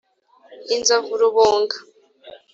•inzovu 0.75 1.13
rubunga. 1.21 1.77